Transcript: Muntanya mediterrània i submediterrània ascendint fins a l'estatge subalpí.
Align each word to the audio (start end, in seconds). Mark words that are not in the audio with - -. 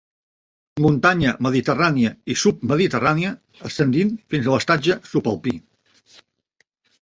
Muntanya 0.83 1.33
mediterrània 1.47 2.13
i 2.35 2.37
submediterrània 2.43 3.35
ascendint 3.71 4.17
fins 4.35 4.49
a 4.49 4.55
l'estatge 4.57 4.97
subalpí. 5.13 5.55